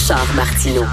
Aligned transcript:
Richard 0.00 0.34
Martineau. 0.34 0.86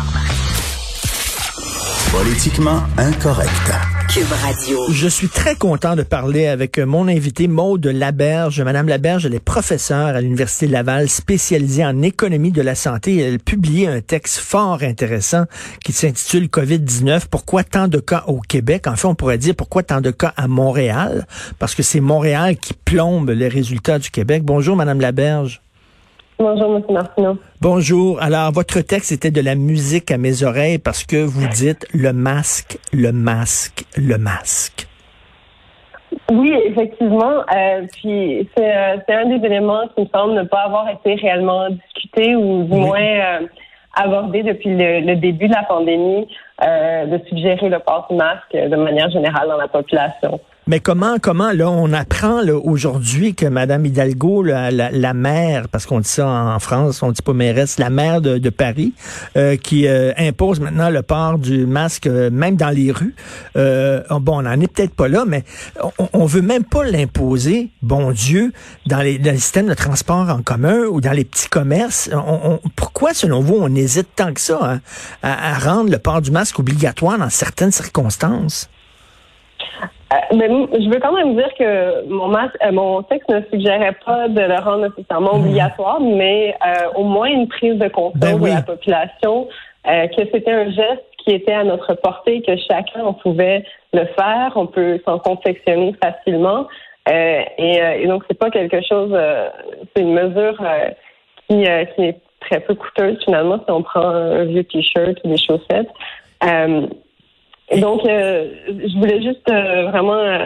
Politiquement 2.12 2.82
incorrect. 2.98 3.72
Cube 4.10 4.30
Radio. 4.44 4.80
Je 4.92 5.08
suis 5.08 5.30
très 5.30 5.56
content 5.56 5.96
de 5.96 6.04
parler 6.04 6.48
avec 6.48 6.78
mon 6.78 7.08
invité 7.08 7.48
Maude 7.48 7.86
Laberge. 7.86 8.60
Madame 8.62 8.90
Laberge, 8.90 9.26
elle 9.26 9.34
est 9.34 9.40
professeure 9.40 10.08
à 10.08 10.20
l'Université 10.20 10.68
Laval, 10.68 11.08
spécialisée 11.08 11.86
en 11.86 12.02
économie 12.02 12.52
de 12.52 12.62
la 12.62 12.76
santé. 12.76 13.18
Elle 13.20 13.36
a 13.36 13.38
publié 13.38 13.88
un 13.88 14.02
texte 14.02 14.40
fort 14.40 14.84
intéressant 14.84 15.46
qui 15.86 15.94
s'intitule 15.94 16.48
COVID-19. 16.48 17.28
Pourquoi 17.32 17.64
tant 17.64 17.88
de 17.88 18.00
cas 18.00 18.26
au 18.28 18.42
Québec? 18.42 18.88
En 18.88 18.98
fait, 18.98 19.08
on 19.08 19.16
pourrait 19.16 19.38
dire 19.38 19.56
pourquoi 19.56 19.84
tant 19.84 20.02
de 20.02 20.12
cas 20.12 20.34
à 20.36 20.50
Montréal? 20.50 21.26
Parce 21.60 21.76
que 21.76 21.84
c'est 21.84 22.02
Montréal 22.02 22.58
qui 22.58 22.74
plombe 22.74 23.30
les 23.30 23.48
résultats 23.48 24.00
du 24.00 24.12
Québec. 24.12 24.44
Bonjour, 24.44 24.76
Madame 24.76 25.00
Laberge. 25.00 25.62
Bonjour, 26.40 26.76
M. 26.76 26.84
Martineau. 26.92 27.38
Bonjour. 27.62 28.22
Alors, 28.22 28.52
votre 28.52 28.82
texte 28.82 29.12
était 29.12 29.32
de 29.32 29.42
la 29.42 29.56
musique 29.56 30.12
à 30.12 30.20
mes 30.20 30.44
oreilles 30.44 30.78
parce 30.78 31.04
que 31.04 31.18
vous 31.18 31.48
dites 31.48 31.88
le 31.94 32.14
masque, 32.14 32.78
le 32.94 33.12
masque, 33.12 33.86
le 33.98 34.18
masque. 34.20 34.88
Oui, 36.32 36.54
effectivement. 36.66 37.42
Euh, 37.56 37.88
puis 37.92 38.48
c'est 38.56 38.78
euh, 38.78 38.98
c'est 39.08 39.16
un 39.16 39.26
des 39.26 39.44
éléments 39.46 39.88
qui 39.96 40.02
me 40.02 40.08
semble 40.14 40.34
ne 40.34 40.44
pas 40.44 40.62
avoir 40.66 40.88
été 40.90 41.16
réellement 41.16 41.70
discuté 41.70 42.36
ou 42.36 42.66
du 42.66 42.76
moins 42.76 43.00
euh, 43.00 43.48
abordé 43.96 44.44
depuis 44.44 44.76
le, 44.76 45.00
le 45.00 45.16
début 45.16 45.48
de 45.48 45.54
la 45.54 45.64
pandémie, 45.64 46.28
de 46.62 47.20
suggérer 47.30 47.70
le 47.70 47.80
port 47.80 48.06
du 48.10 48.16
masque 48.16 48.54
de 48.54 48.76
manière 48.76 49.10
générale 49.10 49.48
dans 49.48 49.58
la 49.58 49.68
population. 49.68 50.40
Mais 50.70 50.82
comment, 50.82 51.18
comment, 51.22 51.54
là, 51.54 51.70
on 51.70 51.94
apprend 51.94 52.46
aujourd'hui 52.46 53.34
que 53.34 53.46
Madame 53.46 53.86
Hidalgo, 53.86 54.44
la, 54.44 54.70
la, 54.70 54.92
la 54.92 55.14
maire, 55.14 55.70
parce 55.70 55.86
qu'on 55.86 56.02
dit 56.02 56.10
ça 56.10 56.28
en 56.28 56.60
France, 56.60 57.02
on 57.02 57.12
dit 57.12 57.22
pas 57.22 57.32
mairesse, 57.32 57.80
la 57.80 57.90
maire 57.90 58.20
de, 58.20 58.38
de 58.38 58.50
Paris, 58.50 58.94
euh, 59.38 59.56
qui 59.56 59.88
euh, 59.88 60.12
impose 60.18 60.60
maintenant 60.60 60.90
le 60.90 61.04
port 61.04 61.38
du 61.38 61.66
masque, 61.66 62.08
euh, 62.08 62.30
même 62.30 62.58
dans 62.58 62.70
les 62.70 62.92
rues. 62.92 63.16
Euh, 63.56 64.02
bon, 64.10 64.40
on 64.40 64.42
n'en 64.42 64.60
est 64.60 64.68
peut-être 64.68 64.94
pas 64.94 65.08
là, 65.08 65.24
mais 65.26 65.46
on, 66.00 66.10
on 66.12 66.26
veut 66.26 66.42
même 66.42 66.66
pas 66.66 66.84
l'imposer, 66.84 67.70
bon 67.82 68.12
Dieu, 68.12 68.52
dans 68.88 69.00
les, 69.00 69.20
dans 69.20 69.32
les 69.32 69.38
systèmes 69.38 69.68
de 69.68 69.74
transport 69.74 70.30
en 70.30 70.42
commun 70.42 70.82
ou 70.92 71.00
dans 71.00 71.14
les 71.14 71.24
petits 71.24 71.48
commerces. 71.48 72.10
On, 72.12 72.60
on, 72.64 72.70
pourquoi, 72.76 73.14
selon 73.14 73.40
vous, 73.40 73.56
on 73.58 73.74
hésite 73.74 74.10
tant 74.18 74.34
que 74.34 74.42
ça 74.42 74.60
hein, 74.62 74.82
à, 75.24 75.54
à 75.54 75.60
rendre 75.60 75.90
le 75.90 75.98
port 75.98 76.22
du 76.22 76.32
masque 76.32 76.60
obligatoire 76.60 77.18
dans 77.18 77.30
certaines 77.30 77.72
circonstances? 77.72 78.70
Euh, 80.14 80.16
mais 80.36 80.48
je 80.48 80.90
veux 80.90 81.00
quand 81.00 81.12
même 81.12 81.36
dire 81.36 81.54
que 81.60 82.08
mon, 82.08 82.28
masque, 82.30 82.56
euh, 82.64 82.72
mon 82.72 83.04
texte 83.04 83.30
ne 83.30 83.42
suggérait 83.52 83.96
pas 84.06 84.30
de 84.30 84.40
le 84.40 84.56
rendre 84.56 84.88
nécessairement 84.88 85.36
obligatoire, 85.36 86.00
mais 86.00 86.56
euh, 86.66 86.88
au 86.96 87.04
moins 87.04 87.28
une 87.28 87.48
prise 87.48 87.78
de 87.78 87.90
conscience 87.90 88.22
Ben 88.22 88.40
oui. 88.40 88.52
de 88.52 88.56
la 88.56 88.62
population 88.62 89.48
que 89.86 90.22
c'était 90.34 90.52
un 90.52 90.70
geste 90.70 91.06
qui 91.24 91.32
était 91.32 91.54
à 91.54 91.64
notre 91.64 91.94
portée, 91.94 92.42
que 92.42 92.58
chacun 92.58 93.06
on 93.06 93.14
pouvait 93.14 93.64
le 93.94 94.06
faire, 94.18 94.52
on 94.56 94.66
peut 94.68 95.00
s'en 95.06 95.18
confectionner 95.18 95.96
facilement. 96.04 96.68
et, 97.10 97.80
et 98.02 98.06
donc 98.06 98.24
c'est 98.28 98.38
pas 98.38 98.50
quelque 98.50 98.82
chose, 98.82 99.18
c'est 99.96 100.02
une 100.02 100.14
mesure 100.14 100.62
qui, 101.48 101.64
qui 101.96 102.04
est 102.04 102.20
très 102.42 102.60
peu 102.60 102.76
coûteuse 102.76 103.18
finalement 103.24 103.60
si 103.64 103.72
on 103.72 103.82
prend 103.82 104.10
un 104.10 104.44
vieux 104.44 104.66
t-shirt 104.66 105.18
ou 105.24 105.30
des 105.30 105.38
chaussettes. 105.38 105.88
Donc, 107.76 108.06
euh, 108.06 108.48
je 108.68 108.98
voulais 108.98 109.22
juste 109.22 109.50
euh, 109.50 109.88
vraiment, 109.92 110.14
euh, 110.14 110.46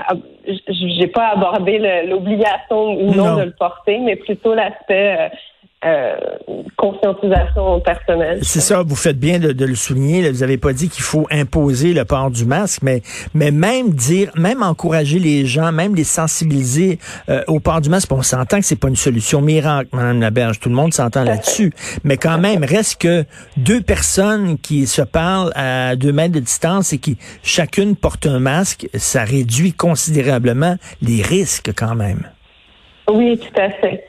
j'ai 0.70 1.08
pas 1.08 1.28
abordé 1.28 1.78
l'obligation 2.08 2.94
ou 3.00 3.14
non, 3.14 3.26
Non. 3.28 3.36
de 3.38 3.44
le 3.44 3.52
porter, 3.52 4.00
mais 4.00 4.16
plutôt 4.16 4.56
l'aspect 4.56 5.30
euh, 5.84 6.16
conscientisation 6.78 7.80
personnelle. 7.80 8.40
C'est 8.44 8.60
ça, 8.60 8.84
vous 8.84 8.96
faites 8.96 9.18
bien 9.20 9.40
de, 9.40 9.52
de 9.52 9.66
le 9.66 9.74
souligner. 9.76 10.22
là. 10.22 10.30
Vous 10.32 10.44
avez 10.44 10.58
pas 10.58 10.74
dit 10.74 10.90
qu'il 10.90 11.04
faut 11.04 11.28
imposer 11.32 11.94
le 11.94 12.06
port 12.06 12.30
du 12.30 12.46
masque, 12.46 12.82
mais 12.84 13.02
mais 13.34 13.50
même 13.52 13.90
dire, 13.90 14.32
même 14.36 14.62
encourager 14.62 15.18
les 15.18 15.46
gens, 15.46 15.72
même 15.72 15.96
les 15.96 16.04
sensibiliser 16.04 17.00
euh, 17.30 17.44
au 17.48 17.60
port 17.60 17.82
du 17.82 17.90
masque. 17.90 18.12
On 18.12 18.22
s'entend 18.22 18.60
que 18.60 18.66
c'est 18.66 18.80
pas 18.80 18.90
une 18.90 18.96
solution 18.96 19.42
miracle, 19.42 19.90
Madame 19.94 20.22
Laberge. 20.22 20.60
Tout 20.60 20.70
le 20.70 20.76
monde 20.76 20.94
s'entend 20.94 21.24
là-dessus. 21.24 21.72
Mais 22.04 22.18
quand 22.18 22.38
même, 22.38 22.64
reste 22.64 23.02
que 23.02 23.26
deux 23.58 23.82
personnes 23.82 24.58
qui 24.60 24.86
se 24.86 25.02
parlent 25.02 25.52
à 25.56 25.96
deux 25.96 26.12
mètres 26.12 26.34
de 26.36 26.40
distance 26.40 26.94
et 26.94 27.00
qui 27.00 27.18
chacune 27.42 27.96
porte 27.96 28.28
un 28.28 28.40
masque, 28.40 28.88
ça 28.94 29.24
réduit 29.24 29.74
considérablement 29.74 30.76
les 31.02 31.22
risques 31.24 31.72
quand 31.76 31.96
même. 31.96 32.30
Oui, 33.10 33.40
tout 33.40 33.60
à 33.60 33.70
fait. 33.72 34.06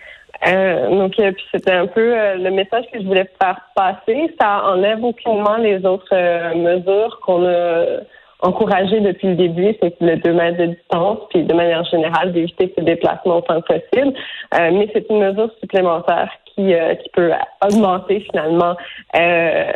Euh, 0.47 0.89
donc, 0.91 1.19
euh, 1.19 1.33
puis 1.33 1.45
c'était 1.53 1.73
un 1.73 1.87
peu 1.87 2.19
euh, 2.19 2.35
le 2.35 2.51
message 2.51 2.85
que 2.93 3.01
je 3.01 3.07
voulais 3.07 3.29
faire 3.41 3.61
passer. 3.75 4.35
Ça 4.41 4.65
enlève 4.65 5.05
aucunement 5.05 5.57
les 5.57 5.85
autres 5.85 6.13
euh, 6.13 6.55
mesures 6.55 7.21
qu'on 7.21 7.47
a 7.47 8.01
encouragées 8.43 9.01
depuis 9.01 9.29
le 9.29 9.37
début, 9.37 9.75
c'est 9.81 9.95
le 10.01 10.17
2 10.17 10.33
mètres 10.33 10.59
de 10.59 10.67
distance, 10.67 11.19
puis 11.31 11.45
de 11.45 11.55
manière 11.55 11.85
générale 11.85 12.33
d'éviter 12.33 12.75
ce 12.77 12.83
déplacement 12.83 13.37
autant 13.37 13.61
que 13.61 13.79
possible. 13.79 14.13
Euh, 14.55 14.71
mais 14.73 14.91
c'est 14.93 15.07
une 15.09 15.21
mesure 15.21 15.51
supplémentaire 15.61 16.29
qui, 16.55 16.75
euh, 16.75 16.95
qui 16.97 17.09
peut 17.11 17.33
augmenter 17.65 18.27
finalement 18.31 18.77
euh, 19.17 19.73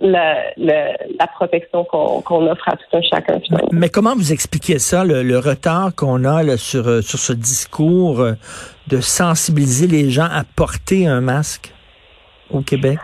la, 0.00 0.36
la, 0.56 0.92
la 1.18 1.26
protection 1.34 1.84
qu'on 1.84 2.20
qu'on 2.22 2.46
offre 2.46 2.68
à 2.68 2.76
tout 2.76 2.96
un 2.96 3.02
chacun 3.02 3.40
finalement. 3.40 3.68
Mais 3.72 3.88
comment 3.88 4.14
vous 4.14 4.32
expliquez 4.32 4.78
ça, 4.78 5.04
le, 5.04 5.22
le 5.22 5.38
retard 5.38 5.94
qu'on 5.94 6.24
a 6.24 6.42
là, 6.42 6.56
sur, 6.56 6.86
euh, 6.88 7.00
sur 7.02 7.18
ce 7.18 7.32
discours 7.32 8.24
de 8.88 9.00
sensibiliser 9.00 9.86
les 9.86 10.10
gens 10.10 10.28
à 10.30 10.42
porter 10.56 11.06
un 11.06 11.20
masque 11.20 11.72
au 12.50 12.60
Québec? 12.60 12.98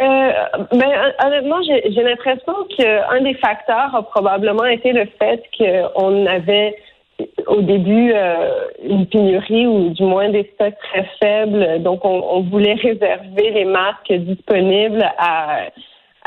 Euh, 0.00 0.32
ben, 0.72 1.12
honnêtement, 1.22 1.60
j'ai 1.66 1.92
j'ai 1.92 2.02
l'impression 2.02 2.54
qu'un 2.74 3.20
des 3.20 3.34
facteurs 3.34 3.94
a 3.94 4.02
probablement 4.02 4.64
été 4.64 4.92
le 4.92 5.06
fait 5.18 5.42
qu'on 5.58 6.24
avait 6.24 6.74
au 7.46 7.62
début 7.62 8.12
euh, 8.14 8.50
une 8.82 9.06
pénurie 9.06 9.66
ou 9.66 9.90
du 9.90 10.02
moins 10.02 10.28
des 10.28 10.50
stocks 10.54 10.74
très 10.92 11.08
faibles. 11.20 11.82
Donc, 11.82 12.04
on, 12.04 12.40
voulait 12.42 12.74
réserver 12.74 13.50
les 13.50 13.64
masques 13.64 14.12
disponibles 14.12 15.04
à, 15.18 15.68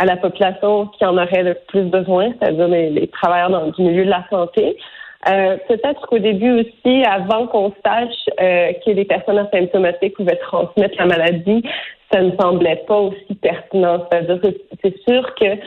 la 0.04 0.18
population 0.18 0.88
qui 0.88 1.06
en 1.06 1.18
aurait 1.18 1.44
le 1.44 1.56
plus 1.68 1.84
besoin, 1.84 2.34
c'est-à-dire 2.40 2.68
les, 2.68 3.08
travailleurs 3.08 3.72
du 3.72 3.82
milieu 3.82 4.06
de 4.06 4.10
la 4.10 4.26
santé. 4.30 4.78
Euh, 5.30 5.58
Peut-être 5.68 6.06
qu'au 6.08 6.20
début 6.20 6.52
aussi, 6.62 7.04
avant 7.06 7.48
qu'on 7.48 7.72
sache 7.86 8.30
euh, 8.42 8.74
que 8.86 8.92
les 8.92 9.06
personnes 9.06 9.38
asymptomatiques 9.38 10.16
pouvaient 10.16 10.36
transmettre 10.38 10.96
la 10.98 11.06
maladie, 11.06 11.64
ça 12.12 12.22
ne 12.22 12.32
semblait 12.40 12.84
pas 12.88 12.98
aussi 12.98 13.36
pertinent. 13.42 14.06
C'est-à-dire 14.12 14.42
que 14.42 14.48
c'est 14.84 14.98
sûr 15.08 15.34
que 15.36 15.58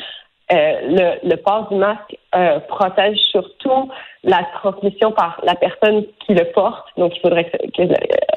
le, 0.51 1.29
le 1.29 1.37
port 1.37 1.69
du 1.71 1.77
masque 1.77 2.17
euh, 2.37 2.61
protège 2.61 3.19
surtout 3.31 3.91
la 4.25 4.43
transmission 4.55 5.13
par 5.13 5.41
la 5.45 5.55
personne 5.55 6.05
qui 6.25 6.35
le 6.35 6.45
porte. 6.53 6.87
Donc, 6.97 7.17
il 7.17 7.21
faudrait 7.21 7.45
que, 7.45 7.57
que 7.71 7.93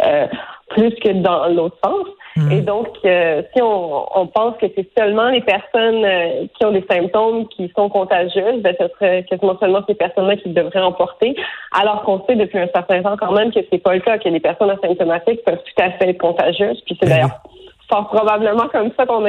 euh, 0.05 0.27
plus 0.69 0.93
que 0.95 1.09
dans 1.09 1.47
l'autre 1.47 1.77
sens. 1.83 2.05
Et 2.51 2.61
donc, 2.61 2.87
euh, 3.03 3.41
si 3.53 3.61
on, 3.61 4.17
on 4.17 4.27
pense 4.27 4.55
que 4.57 4.67
c'est 4.75 4.87
seulement 4.97 5.29
les 5.29 5.41
personnes 5.41 6.05
euh, 6.05 6.45
qui 6.57 6.65
ont 6.65 6.71
des 6.71 6.85
symptômes 6.89 7.47
qui 7.49 7.71
sont 7.75 7.89
contagieuses, 7.89 8.61
ben, 8.61 8.73
ce 8.79 8.87
serait 8.87 9.25
quasiment 9.29 9.57
seulement 9.59 9.81
ces 9.87 9.95
personnes-là 9.95 10.37
qui 10.37 10.49
devraient 10.49 10.79
en 10.79 10.93
porter, 10.93 11.35
alors 11.73 12.03
qu'on 12.03 12.23
sait 12.25 12.35
depuis 12.35 12.59
un 12.59 12.69
certain 12.73 13.01
temps 13.01 13.17
quand 13.17 13.33
même 13.33 13.51
que 13.51 13.59
c'est 13.69 13.79
pas 13.79 13.93
le 13.93 13.99
cas, 13.99 14.17
que 14.19 14.29
les 14.29 14.39
personnes 14.39 14.69
asymptomatiques 14.69 15.43
peuvent 15.43 15.57
tout 15.57 15.83
à 15.83 15.91
fait 15.91 16.11
être 16.11 16.17
contagieuses. 16.17 16.81
Puis 16.85 16.97
c'est 17.01 17.09
Ben 17.09 17.15
d'ailleurs 17.15 17.41
probablement 17.89 18.67
comme 18.71 18.91
ça 18.95 19.05
qu'on 19.05 19.23
en 19.23 19.25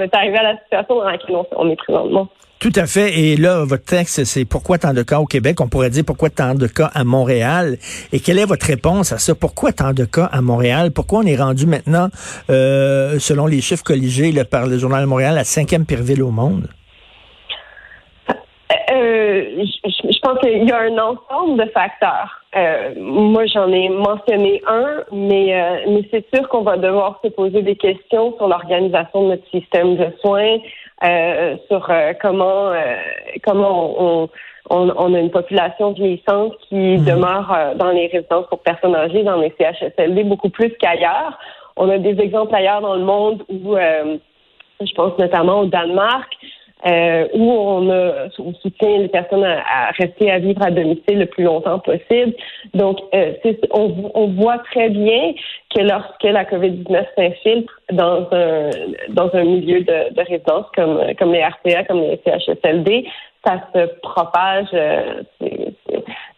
est 0.00 0.14
arrivé 0.14 0.38
à 0.38 0.42
la 0.42 0.58
situation 0.62 0.96
dans 0.96 1.04
laquelle 1.04 1.36
on, 1.56 1.68
est 1.68 1.76
présentement. 1.76 2.28
Tout 2.60 2.72
à 2.76 2.86
fait. 2.86 3.18
Et 3.18 3.36
là, 3.36 3.64
votre 3.64 3.84
texte, 3.84 4.24
c'est 4.24 4.44
pourquoi 4.44 4.78
tant 4.78 4.94
de 4.94 5.02
cas 5.02 5.18
au 5.18 5.26
Québec? 5.26 5.60
On 5.60 5.68
pourrait 5.68 5.90
dire 5.90 6.04
pourquoi 6.06 6.30
tant 6.30 6.54
de 6.54 6.66
cas 6.66 6.90
à 6.94 7.04
Montréal? 7.04 7.76
Et 8.12 8.20
quelle 8.20 8.38
est 8.38 8.46
votre 8.46 8.66
réponse 8.66 9.12
à 9.12 9.18
ça? 9.18 9.34
Pourquoi 9.34 9.72
tant 9.72 9.92
de 9.92 10.04
cas 10.04 10.26
à 10.26 10.40
Montréal? 10.40 10.92
Pourquoi 10.92 11.20
on 11.20 11.26
est 11.26 11.36
rendu 11.36 11.66
maintenant, 11.66 12.08
euh, 12.50 13.18
selon 13.18 13.46
les 13.46 13.60
chiffres 13.60 13.84
colligés 13.84 14.32
par 14.44 14.66
le 14.66 14.78
Journal 14.78 15.02
de 15.02 15.08
Montréal, 15.08 15.34
la 15.34 15.44
cinquième 15.44 15.84
pire 15.84 16.02
ville 16.02 16.22
au 16.22 16.30
monde? 16.30 16.68
Euh, 19.54 19.64
je, 19.84 20.12
je 20.12 20.18
pense 20.20 20.38
qu'il 20.40 20.68
y 20.68 20.72
a 20.72 20.80
un 20.80 20.98
ensemble 20.98 21.64
de 21.64 21.70
facteurs. 21.70 22.44
Euh, 22.56 22.94
moi, 22.96 23.46
j'en 23.46 23.70
ai 23.72 23.88
mentionné 23.88 24.62
un, 24.66 25.02
mais, 25.10 25.54
euh, 25.54 25.76
mais 25.88 26.02
c'est 26.10 26.24
sûr 26.32 26.48
qu'on 26.48 26.62
va 26.62 26.76
devoir 26.76 27.20
se 27.24 27.28
poser 27.28 27.62
des 27.62 27.74
questions 27.74 28.36
sur 28.36 28.46
l'organisation 28.46 29.24
de 29.24 29.28
notre 29.30 29.48
système 29.50 29.96
de 29.96 30.06
soins, 30.20 30.58
euh, 31.04 31.56
sur 31.68 31.90
comment 32.20 32.72
comment 33.44 33.94
on, 33.98 34.28
on, 34.70 34.94
on, 34.96 35.14
a 35.14 35.18
une 35.18 35.32
population 35.32 35.92
vieillissante 35.92 36.54
qui 36.68 36.76
mhm. 36.76 37.04
demeure 37.04 37.74
dans 37.76 37.90
les 37.90 38.06
résidences 38.06 38.46
pour 38.46 38.60
personnes 38.60 38.94
âgées, 38.94 39.24
dans 39.24 39.40
les 39.40 39.52
CHSLD, 39.58 40.22
beaucoup 40.24 40.50
plus 40.50 40.70
qu'ailleurs. 40.78 41.36
On 41.76 41.90
a 41.90 41.98
des 41.98 42.20
exemples 42.20 42.54
ailleurs 42.54 42.80
dans 42.80 42.94
le 42.94 43.04
monde 43.04 43.42
où, 43.48 43.76
je 43.76 44.94
pense 44.94 45.18
notamment 45.18 45.60
au 45.60 45.66
Danemark, 45.66 46.32
euh, 46.86 47.28
où 47.32 47.50
on, 47.50 47.90
a, 47.90 48.28
on 48.38 48.54
soutient 48.54 48.98
les 48.98 49.08
personnes 49.08 49.44
à, 49.44 49.90
rester 49.98 50.30
à 50.30 50.38
vivre 50.38 50.62
à 50.62 50.70
domicile 50.70 51.18
le 51.18 51.26
plus 51.26 51.44
longtemps 51.44 51.78
possible. 51.78 52.34
Donc, 52.74 52.98
euh, 53.14 53.32
on, 53.70 54.10
on, 54.14 54.26
voit 54.28 54.58
très 54.58 54.90
bien 54.90 55.32
que 55.74 55.80
lorsque 55.80 56.24
la 56.24 56.44
COVID-19 56.44 57.06
s'infiltre 57.16 57.72
dans 57.90 58.28
un 58.32 58.70
dans 59.08 59.30
un 59.34 59.44
milieu 59.44 59.80
de, 59.80 60.14
de 60.14 60.20
résidence 60.28 60.66
comme 60.76 61.00
comme 61.18 61.32
les 61.32 61.44
RPA, 61.44 61.84
comme 61.84 62.00
les 62.00 62.20
CHSLD, 62.24 63.06
ça 63.46 63.60
se 63.74 63.86
propage 64.00 64.68
euh, 64.74 65.22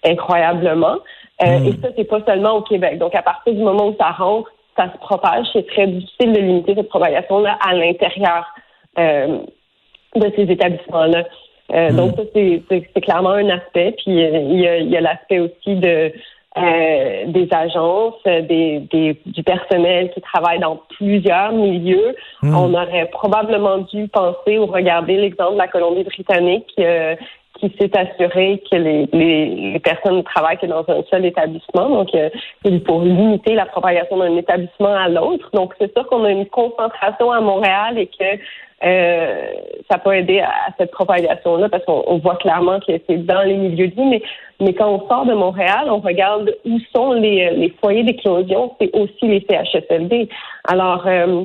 incroyablement. 0.05 0.99
Euh, 1.43 1.59
hmm. 1.59 1.67
Et 1.67 1.73
ça, 1.83 1.89
c'est 1.97 2.05
pas 2.05 2.21
seulement 2.27 2.55
au 2.57 2.63
Québec. 2.63 2.99
Donc, 2.99 3.15
à 3.15 3.23
partir 3.23 3.53
du 3.55 3.63
moment 3.63 3.89
où 3.89 3.97
ça 3.99 4.11
rentre, 4.11 4.51
ça 4.77 4.93
se 4.93 4.99
propage. 4.99 5.47
C'est 5.53 5.67
très 5.67 5.87
difficile 5.87 6.33
de 6.33 6.41
limiter 6.41 6.75
cette 6.75 6.89
propagation-là 6.89 7.59
à 7.67 7.75
l'intérieur. 7.75 8.47
Euh, 8.99 9.39
de 10.19 10.33
ces 10.37 10.43
établissements-là. 10.43 11.25
Euh, 11.73 11.91
hmm. 11.91 11.97
Donc, 11.97 12.17
ça, 12.17 12.23
c'est 12.35 13.01
clairement 13.01 13.31
un 13.31 13.49
aspect. 13.51 13.95
Puis, 14.05 14.23
euh, 14.23 14.39
il 14.39 14.61
y 14.61 14.69
a, 14.69 14.79
y 14.79 14.97
a 14.97 15.01
l'aspect 15.01 15.41
aussi 15.41 15.77
de 15.77 16.13
euh, 16.59 17.27
des 17.27 17.49
agences, 17.51 18.23
des, 18.25 18.81
des, 18.91 19.21
du 19.27 19.43
personnel 19.43 20.11
qui 20.13 20.23
travaille 20.23 20.59
dans 20.59 20.81
plusieurs 20.97 21.53
milieux. 21.53 22.15
Hmm. 22.43 22.57
On 22.57 22.75
aurait 22.75 23.11
probablement 23.13 23.79
dû 23.79 24.09
penser 24.09 24.59
ou 24.59 24.67
regarder 24.67 25.17
l'exemple 25.17 25.55
de 25.55 25.59
la 25.59 25.69
Colombie-Britannique 25.69 26.73
qui 27.59 27.73
s'est 27.79 27.91
assuré 27.97 28.63
que 28.71 28.77
les, 28.77 29.09
les, 29.13 29.47
les, 29.73 29.81
personnes 29.81 30.23
travaillent 30.25 30.59
que 30.59 30.67
dans 30.67 30.85
un 30.89 31.03
seul 31.11 31.25
établissement, 31.25 31.89
donc 31.89 32.15
euh, 32.15 32.29
pour 32.85 33.03
limiter 33.03 33.55
la 33.55 33.67
propagation 33.67 34.19
d'un 34.19 34.37
établissement 34.37 34.95
à 34.95 35.09
l'autre. 35.09 35.49
Donc 35.55 35.75
c'est 35.81 35.93
sûr 35.93 36.07
qu'on 36.07 36.25
a 36.25 36.31
une 36.31 36.47
concentration 36.47 37.33
à 37.33 37.41
Montréal 37.41 37.99
et 37.99 38.07
que 38.07 38.39
euh, 38.85 39.53
ça 39.91 39.99
peut 39.99 40.15
aider 40.15 40.41
à, 40.41 40.53
cette 40.77 40.91
propagation-là 40.91 41.71
parce 41.71 41.85
qu'on 41.87 42.19
voit 42.19 42.37
clairement 42.37 42.79
que 42.81 42.93
c'est 43.09 43.25
dans 43.25 43.43
les 43.43 43.55
milieux 43.55 43.89
de 43.89 43.95
vie, 43.95 44.05
mais, 44.05 44.23
mais 44.61 44.75
quand 44.75 44.91
on 44.91 45.09
sort 45.09 45.25
de 45.25 45.33
Montréal, 45.33 45.87
on 45.87 46.01
regarde 46.01 46.55
où 46.67 46.79
sont 46.95 47.13
les, 47.13 47.51
les 47.53 47.75
foyers 47.81 48.05
d'éclosion, 48.05 48.75
c'est 48.79 48.95
aussi 48.95 49.27
les 49.27 49.47
CHSLD. 49.49 50.29
Alors, 50.69 51.07
euh, 51.07 51.45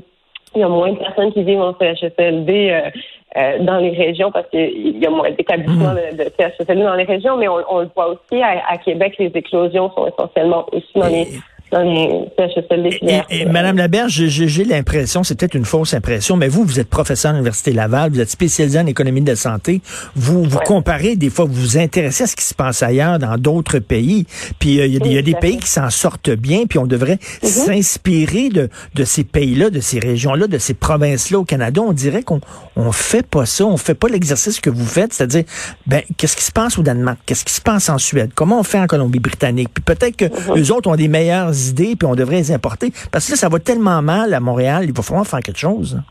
il 0.55 0.61
y 0.61 0.63
a 0.63 0.67
moins 0.67 0.91
de 0.91 0.97
personnes 0.97 1.31
qui 1.31 1.43
vivent 1.43 1.61
en 1.61 1.73
CHSLD 1.79 2.69
euh, 2.69 2.89
euh, 3.37 3.59
dans 3.63 3.77
les 3.77 3.91
régions 3.91 4.31
parce 4.31 4.49
qu'il 4.49 4.97
y 4.97 5.05
a 5.05 5.09
moins 5.09 5.31
d'établissements 5.31 5.93
mmh. 5.93 6.17
de, 6.17 6.23
de, 6.23 6.29
CHSLD 6.37 6.83
dans 6.83 6.95
les 6.95 7.05
régions, 7.05 7.37
mais 7.37 7.47
on, 7.47 7.63
on 7.69 7.79
le 7.79 7.89
voit 7.95 8.09
aussi 8.09 8.41
à, 8.41 8.61
à, 8.67 8.77
Québec, 8.77 9.15
les 9.19 9.31
éclosions 9.33 9.91
sont 9.91 10.07
essentiellement 10.07 10.65
aussi 10.71 10.91
dans 10.95 11.07
les 11.07 11.27
et, 13.29 13.45
Madame 13.45 13.77
Laberge, 13.77 14.25
j'ai 14.27 14.63
l'impression, 14.65 15.23
c'est 15.23 15.39
peut-être 15.39 15.55
une 15.55 15.65
fausse 15.65 15.93
impression, 15.93 16.35
mais 16.35 16.49
vous, 16.49 16.65
vous 16.65 16.79
êtes 16.79 16.89
professeur 16.89 17.31
à 17.31 17.33
l'Université 17.33 17.71
Laval, 17.71 18.11
vous 18.11 18.19
êtes 18.19 18.29
spécialisé 18.29 18.77
en 18.79 18.85
économie 18.85 19.21
de 19.21 19.29
la 19.29 19.35
santé. 19.37 19.81
Vous 20.15 20.43
vous 20.43 20.59
comparez, 20.59 21.15
des 21.15 21.29
fois, 21.29 21.45
vous 21.45 21.53
vous 21.53 21.77
intéressez 21.77 22.23
à 22.23 22.27
ce 22.27 22.35
qui 22.35 22.43
se 22.43 22.53
passe 22.53 22.83
ailleurs, 22.83 23.19
dans 23.19 23.37
d'autres 23.37 23.79
pays. 23.79 24.25
Puis 24.59 24.81
euh, 24.81 24.85
il 24.85 25.13
y, 25.13 25.17
a 25.17 25.21
des 25.21 25.35
pays 25.35 25.57
qui 25.57 25.69
s'en 25.69 25.89
sortent 25.89 26.29
bien, 26.29 26.65
puis 26.67 26.77
on 26.77 26.87
devrait 26.87 27.19
mm-hmm. 27.41 27.47
s'inspirer 27.47 28.49
de, 28.49 28.69
de 28.95 29.03
ces 29.05 29.23
pays-là, 29.23 29.69
de 29.69 29.79
ces 29.79 29.99
régions-là, 29.99 30.47
de 30.47 30.57
ces 30.57 30.73
provinces-là 30.73 31.39
au 31.39 31.45
Canada. 31.45 31.81
On 31.81 31.93
dirait 31.93 32.23
qu'on 32.23 32.41
on 32.75 32.91
fait 32.91 33.25
pas 33.25 33.45
ça, 33.45 33.65
on 33.65 33.77
fait 33.77 33.95
pas 33.95 34.09
l'exercice 34.09 34.59
que 34.59 34.69
vous 34.69 34.85
faites, 34.85 35.13
c'est-à-dire, 35.13 35.43
ben, 35.87 36.01
qu'est-ce 36.17 36.35
qui 36.35 36.43
se 36.43 36.51
passe 36.51 36.77
au 36.77 36.83
Danemark? 36.83 37.19
Qu'est-ce 37.25 37.45
qui 37.45 37.53
se 37.53 37.61
passe 37.61 37.89
en 37.89 37.97
Suède? 37.97 38.31
Comment 38.35 38.59
on 38.59 38.63
fait 38.63 38.79
en 38.79 38.87
Colombie-Britannique? 38.87 39.69
Puis 39.73 39.83
peut-être 39.83 40.17
que 40.17 40.25
mm-hmm. 40.25 40.59
eux 40.59 40.73
autres 40.73 40.89
ont 40.89 40.95
des 40.95 41.07
meilleures 41.07 41.53
idées, 41.69 41.95
puis 41.95 42.07
on 42.07 42.15
devrait 42.15 42.37
les 42.37 42.51
importer. 42.51 42.91
Parce 43.11 43.25
que 43.25 43.31
là, 43.31 43.37
ça 43.37 43.49
va 43.49 43.59
tellement 43.59 44.01
mal 44.01 44.33
à 44.33 44.39
Montréal, 44.39 44.85
il 44.85 44.93
va 44.93 45.03
falloir 45.03 45.25
faire 45.25 45.41
quelque 45.41 45.59
chose. 45.59 46.01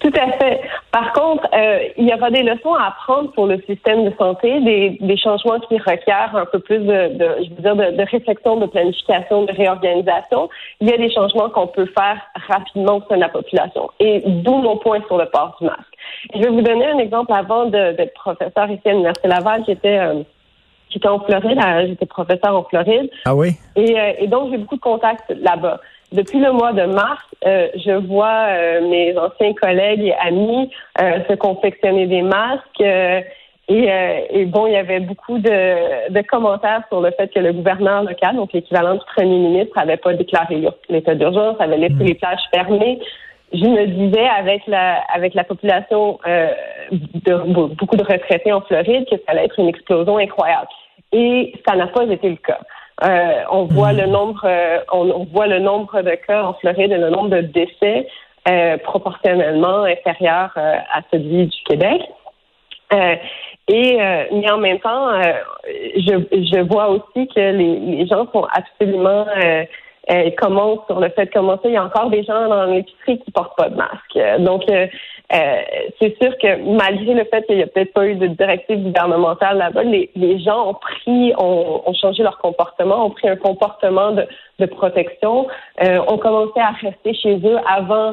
Tout 0.00 0.12
à 0.14 0.30
fait. 0.38 0.60
Par 0.92 1.12
contre, 1.12 1.46
euh, 1.52 1.80
il 1.96 2.08
y 2.08 2.14
aura 2.14 2.30
des 2.30 2.42
leçons 2.42 2.74
à 2.74 2.88
apprendre 2.88 3.32
pour 3.32 3.46
le 3.46 3.60
système 3.68 4.04
de 4.04 4.14
santé, 4.16 4.60
des, 4.60 5.16
changements 5.16 5.58
qui 5.60 5.76
requièrent 5.78 6.34
un 6.36 6.46
peu 6.46 6.60
plus 6.60 6.78
de, 6.78 7.18
je 7.18 7.54
veux 7.54 7.62
dire, 7.62 7.76
de, 7.76 8.10
réflexion, 8.10 8.56
de 8.56 8.66
planification, 8.66 9.44
de 9.44 9.52
réorganisation. 9.52 10.48
Il 10.80 10.88
y 10.88 10.92
a 10.92 10.96
des 10.96 11.12
changements 11.12 11.50
qu'on 11.50 11.66
peut 11.66 11.88
faire 11.98 12.20
rapidement 12.48 12.98
au 12.98 13.02
sein 13.08 13.16
de 13.16 13.20
la 13.20 13.28
population. 13.28 13.90
Et 13.98 14.22
d'où 14.24 14.56
mon 14.56 14.76
point 14.76 15.00
sur 15.08 15.18
le 15.18 15.26
port 15.26 15.56
du 15.60 15.66
masque. 15.66 15.82
Je 16.34 16.40
vais 16.40 16.50
vous 16.50 16.62
donner 16.62 16.86
un 16.86 16.98
exemple 16.98 17.32
avant 17.32 17.66
d'être 17.66 18.14
professeur 18.14 18.70
ici 18.70 18.82
à 18.86 18.92
l'Université 18.92 19.28
Laval. 19.28 19.64
J'étais 19.66 19.98
euh, 19.98 20.22
J'étais 20.90 21.08
en 21.08 21.20
Floride, 21.20 21.58
j'étais 21.86 22.06
professeur 22.06 22.56
en 22.56 22.64
Floride. 22.64 23.10
Ah 23.24 23.34
oui? 23.34 23.50
Et, 23.76 23.98
euh, 23.98 24.12
et 24.18 24.26
donc, 24.26 24.50
j'ai 24.50 24.58
beaucoup 24.58 24.76
de 24.76 24.80
contacts 24.80 25.30
là-bas. 25.30 25.80
Depuis 26.12 26.38
le 26.38 26.52
mois 26.52 26.72
de 26.72 26.84
mars, 26.84 27.22
euh, 27.46 27.68
je 27.74 27.92
vois 27.92 28.46
euh, 28.48 28.88
mes 28.88 29.16
anciens 29.18 29.52
collègues 29.52 30.02
et 30.02 30.14
amis 30.14 30.70
se 30.98 31.34
confectionner 31.34 32.06
des 32.06 32.22
masques. 32.22 32.80
Et, 33.70 33.90
et, 34.30 34.46
bon, 34.46 34.66
il 34.66 34.72
y 34.72 34.76
avait 34.76 35.00
beaucoup 35.00 35.38
de, 35.38 36.10
de, 36.10 36.22
commentaires 36.22 36.84
sur 36.88 37.02
le 37.02 37.10
fait 37.10 37.28
que 37.28 37.38
le 37.38 37.52
gouverneur 37.52 38.02
local, 38.02 38.36
donc 38.36 38.54
l'équivalent 38.54 38.94
du 38.94 39.02
premier 39.14 39.38
ministre, 39.38 39.76
n'avait 39.76 39.98
pas 39.98 40.14
déclaré 40.14 40.66
l'état 40.88 41.14
d'urgence, 41.14 41.56
avait 41.60 41.76
laissé 41.76 41.92
hmm. 41.92 42.06
les 42.06 42.14
plages 42.14 42.40
fermées. 42.50 42.98
Je 43.52 43.64
me 43.64 43.86
disais 43.86 44.28
avec 44.28 44.66
la 44.66 45.00
avec 45.12 45.34
la 45.34 45.44
population 45.44 46.18
euh, 46.26 46.50
de 46.90 47.34
beaucoup 47.74 47.96
de 47.96 48.02
retraités 48.02 48.52
en 48.52 48.60
Floride 48.60 49.06
que 49.10 49.16
ça 49.16 49.22
allait 49.28 49.44
être 49.44 49.58
une 49.58 49.68
explosion 49.68 50.18
incroyable. 50.18 50.68
Et 51.12 51.54
ça 51.66 51.74
n'a 51.74 51.86
pas 51.86 52.04
été 52.04 52.28
le 52.28 52.36
cas. 52.36 52.60
Euh, 53.04 53.42
on 53.50 53.64
voit 53.64 53.92
le 53.92 54.06
nombre, 54.06 54.42
euh, 54.44 54.80
on, 54.92 55.24
voit 55.24 55.46
le 55.46 55.60
nombre 55.60 56.02
de 56.02 56.10
cas 56.26 56.42
en 56.42 56.54
Floride 56.54 56.90
et 56.90 56.98
le 56.98 57.10
nombre 57.10 57.30
de 57.30 57.40
décès 57.42 58.08
euh, 58.48 58.76
proportionnellement 58.78 59.84
inférieur 59.84 60.50
euh, 60.56 60.76
à 60.92 61.00
celui 61.12 61.46
du 61.46 61.62
Québec. 61.64 62.02
et 63.68 63.98
mais 64.32 64.50
en 64.50 64.58
même 64.58 64.80
temps, 64.80 65.12
je, 65.66 66.14
je 66.32 66.60
vois 66.60 66.88
aussi 66.88 67.28
que 67.28 67.38
les, 67.38 67.78
les 67.78 68.06
gens 68.06 68.26
sont 68.32 68.46
absolument 68.52 69.26
euh, 70.10 70.30
commence 70.38 70.80
sur 70.86 71.00
le 71.00 71.08
fait 71.10 71.26
de 71.26 71.30
commencer. 71.30 71.62
Il 71.66 71.72
y 71.72 71.76
a 71.76 71.84
encore 71.84 72.10
des 72.10 72.24
gens 72.24 72.48
dans 72.48 72.64
l'épicerie 72.64 73.18
qui 73.18 73.30
portent 73.30 73.56
pas 73.56 73.68
de 73.68 73.76
masque. 73.76 74.18
Donc, 74.40 74.62
euh, 74.70 74.86
euh, 75.30 75.60
c'est 76.00 76.16
sûr 76.22 76.36
que 76.38 76.56
malgré 76.76 77.12
le 77.12 77.24
fait 77.24 77.44
qu'il 77.46 77.56
n'y 77.56 77.62
a 77.62 77.66
peut-être 77.66 77.92
pas 77.92 78.06
eu 78.06 78.14
de 78.14 78.28
directive 78.28 78.82
gouvernementale 78.82 79.58
là-bas, 79.58 79.82
les, 79.82 80.10
les, 80.16 80.38
gens 80.38 80.70
ont 80.70 80.74
pris, 80.74 81.34
ont, 81.36 81.82
ont, 81.84 81.92
changé 81.92 82.22
leur 82.22 82.38
comportement, 82.38 83.04
ont 83.04 83.10
pris 83.10 83.28
un 83.28 83.36
comportement 83.36 84.12
de, 84.12 84.26
de 84.58 84.66
protection, 84.66 85.46
euh, 85.82 86.00
ont 86.08 86.16
commencé 86.16 86.58
à 86.58 86.70
rester 86.70 87.12
chez 87.12 87.36
eux 87.44 87.58
avant 87.68 88.12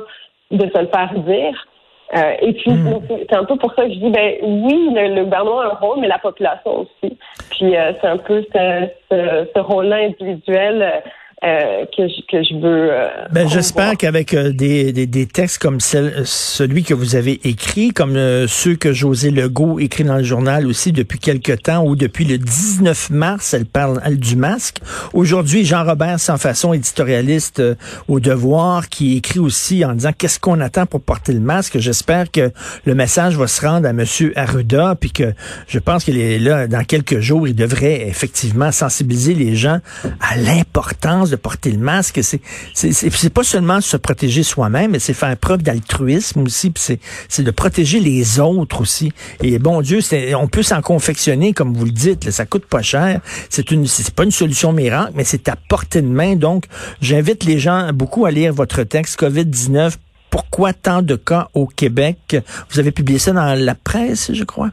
de 0.51 0.69
se 0.69 0.81
le 0.81 0.87
faire 0.87 1.13
dire. 1.25 1.67
Euh, 2.15 2.33
et 2.41 2.53
puis, 2.53 2.71
hmm. 2.71 2.99
c'est 3.29 3.35
un 3.35 3.45
peu 3.45 3.55
pour 3.55 3.73
ça 3.73 3.83
que 3.83 3.93
je 3.93 3.99
dis, 3.99 4.09
ben 4.09 4.35
oui, 4.43 4.89
le, 4.93 5.23
gouvernement 5.23 5.61
a 5.61 5.67
un 5.67 5.69
rôle, 5.69 5.99
mais 6.01 6.07
la 6.07 6.19
population 6.19 6.81
aussi. 6.81 7.17
Puis, 7.51 7.77
euh, 7.77 7.93
c'est 8.01 8.07
un 8.07 8.17
peu 8.17 8.43
ce, 8.53 8.87
ce, 9.09 9.47
ce 9.55 9.59
rôle-là 9.59 9.95
individuel 10.07 11.01
euh, 11.45 11.85
que, 11.95 12.07
je, 12.07 12.21
que 12.27 12.43
je 12.43 12.55
veux. 12.55 12.91
Euh, 12.91 13.07
ben, 13.31 13.47
J'espère 13.47 13.97
qu'avec 13.97 14.33
euh, 14.33 14.51
des, 14.51 14.91
des, 14.91 15.05
des, 15.05 15.27
textes 15.27 15.59
comme 15.59 15.79
celle, 15.79 16.23
celui 16.25 16.81
que 16.83 16.95
vous 16.95 17.15
avez 17.15 17.39
écrit, 17.43 17.89
comme 17.89 18.17
ceux 18.47 18.75
que 18.75 18.93
José 18.93 19.29
Legault 19.29 19.79
écrit 19.79 20.03
dans 20.03 20.17
le 20.17 20.23
journal 20.23 20.65
aussi 20.65 20.91
depuis 20.91 21.19
quelque 21.19 21.51
temps, 21.51 21.85
ou 21.85 21.95
depuis 21.95 22.25
le 22.25 22.39
19 22.39 23.11
mars, 23.11 23.53
elle 23.53 23.65
parle 23.67 24.01
elle, 24.03 24.17
du 24.17 24.35
masque. 24.35 24.79
Aujourd'hui, 25.13 25.65
Jean-Robert 25.65 26.19
Sans 26.19 26.37
Façon, 26.37 26.73
éditorialiste 26.73 27.61
au 28.07 28.19
Devoir, 28.19 28.89
qui 28.89 29.15
écrit 29.17 29.39
aussi 29.39 29.85
en 29.85 29.93
disant 29.93 30.13
qu'est-ce 30.17 30.39
qu'on 30.39 30.59
attend 30.61 30.87
pour 30.87 31.01
porter 31.01 31.31
le 31.33 31.41
masque. 31.41 31.77
J'espère 31.77 32.31
que 32.31 32.51
le 32.85 32.95
message 32.95 33.37
va 33.37 33.45
se 33.45 33.63
rendre 33.63 33.87
à 33.87 33.93
Monsieur 33.93 34.33
Arruda, 34.35 34.95
puis 34.99 35.11
que 35.11 35.33
je 35.67 35.77
pense 35.77 36.05
qu'il 36.05 36.17
est 36.17 36.39
là 36.39 36.67
dans 36.67 36.83
quelques 36.83 37.19
jours, 37.19 37.47
il 37.47 37.55
devrait 37.55 38.07
effectivement 38.07 38.71
sensibiliser 38.71 39.35
les 39.35 39.55
gens 39.55 39.79
à 40.19 40.37
l'importance 40.37 41.34
porter 41.35 41.71
le 41.71 41.77
masque. 41.77 42.19
C'est 42.23 42.41
c'est 42.73 43.29
pas 43.29 43.43
seulement 43.43 43.81
se 43.81 43.97
protéger 43.97 44.43
soi-même, 44.43 44.91
mais 44.91 44.99
c'est 44.99 45.13
faire 45.13 45.35
preuve 45.37 45.63
d'altruisme 45.63 46.41
aussi. 46.41 46.71
c'est 46.77 46.99
c'est 47.29 47.43
de 47.43 47.51
protéger 47.51 47.99
les 47.99 48.39
autres 48.39 48.81
aussi. 48.81 49.11
Et 49.41 49.59
bon 49.59 49.81
Dieu, 49.81 49.99
on 50.37 50.47
peut 50.47 50.63
s'en 50.63 50.81
confectionner 50.81 51.53
comme 51.53 51.73
vous 51.73 51.85
le 51.85 51.91
dites. 51.91 52.25
Là, 52.25 52.31
ça 52.31 52.45
coûte 52.45 52.65
pas 52.65 52.81
cher. 52.81 53.21
C'est 53.49 53.71
une 53.71 53.87
c'est 53.87 54.13
pas 54.13 54.23
une 54.23 54.31
solution 54.31 54.71
miracle, 54.73 55.13
mais 55.15 55.23
c'est 55.23 55.49
à 55.49 55.55
portée 55.55 56.01
de 56.01 56.07
main. 56.07 56.35
Donc 56.35 56.65
j'invite 57.01 57.43
les 57.43 57.59
gens 57.59 57.91
beaucoup 57.93 58.25
à 58.25 58.31
lire 58.31 58.53
votre 58.53 58.83
texte 58.83 59.17
Covid 59.17 59.45
19. 59.45 59.97
Pourquoi 60.29 60.73
tant 60.73 61.01
de 61.01 61.15
cas 61.15 61.47
au 61.53 61.65
Québec? 61.65 62.35
Vous 62.69 62.79
avez 62.79 62.91
publié 62.91 63.19
ça 63.19 63.31
dans 63.31 63.57
la 63.57 63.75
presse, 63.75 64.33
je 64.33 64.43
crois? 64.43 64.71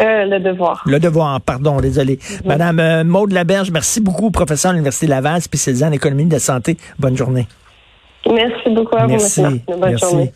Euh, 0.00 0.24
le 0.24 0.40
devoir. 0.40 0.82
Le 0.86 0.98
devoir, 0.98 1.40
pardon, 1.40 1.80
désolé. 1.80 2.18
Madame 2.44 2.80
euh, 2.80 3.04
Maude 3.04 3.32
Laberge, 3.32 3.70
merci 3.70 4.00
beaucoup, 4.00 4.30
professeur 4.30 4.70
à 4.70 4.72
l'Université 4.74 5.06
Laval, 5.06 5.42
spécialisée 5.42 5.84
en 5.84 5.92
économie 5.92 6.24
de 6.24 6.32
la 6.32 6.38
santé. 6.38 6.76
Bonne 6.98 7.16
journée. 7.16 7.46
Merci 8.26 8.70
beaucoup 8.70 8.96
à 8.96 9.06
Merci. 9.06 9.42
vous. 9.42 9.60
Bonne 9.78 9.90
Merci. 9.90 10.04
journée. 10.10 10.32